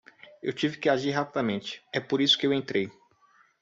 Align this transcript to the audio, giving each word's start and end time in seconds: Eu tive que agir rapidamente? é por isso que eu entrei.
Eu 0.41 0.51
tive 0.51 0.77
que 0.79 0.89
agir 0.89 1.11
rapidamente? 1.11 1.83
é 1.93 1.99
por 1.99 2.21
isso 2.21 2.35
que 2.35 2.47
eu 2.47 2.53
entrei. 2.55 2.89